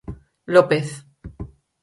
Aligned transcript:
López. 0.53 0.89